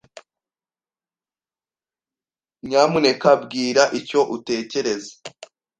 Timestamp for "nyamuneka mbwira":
2.67-3.83